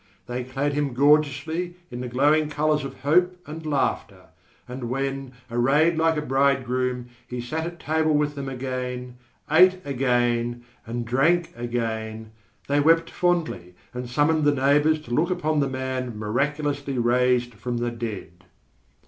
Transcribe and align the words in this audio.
They 0.25 0.43
clad 0.43 0.73
him 0.73 0.95
gorgeously 0.95 1.75
in 1.91 2.01
the 2.01 2.07
glowing 2.07 2.49
colours 2.49 2.83
of 2.83 3.01
hope 3.01 3.37
and 3.45 3.63
laughter, 3.63 4.29
and 4.67 4.89
when, 4.89 5.33
arrayed 5.51 5.95
like 5.95 6.17
a 6.17 6.23
bridegroom, 6.23 7.09
he 7.27 7.39
sat 7.39 7.67
at 7.67 7.79
table 7.79 8.15
with 8.15 8.33
them 8.33 8.49
again, 8.49 9.17
ate 9.51 9.79
again, 9.85 10.63
and 10.87 11.05
drank 11.05 11.53
again, 11.55 12.31
they 12.67 12.79
wept 12.79 13.11
fondly 13.11 13.75
and 13.93 14.09
summoned 14.09 14.43
the 14.43 14.55
neighbours 14.55 14.99
to 15.01 15.13
look 15.13 15.29
upon 15.29 15.59
the 15.59 15.69
man 15.69 16.17
miraculously 16.17 16.97
raised 16.97 17.53
from 17.53 17.77
the 17.77 17.91
dead. 17.91 18.45